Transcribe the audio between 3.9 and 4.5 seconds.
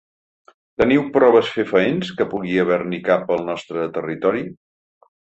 territori?